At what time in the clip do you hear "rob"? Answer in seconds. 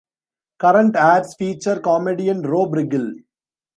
2.41-2.71